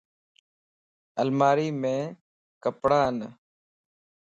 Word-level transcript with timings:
الماري 1.21 1.67
ام 1.73 1.83
ڪپڙا 2.63 2.99
ان 3.09 3.17